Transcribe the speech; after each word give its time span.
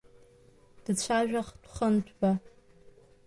Дцәажәахт 0.83 1.61
Хынҭәба. 1.73 2.31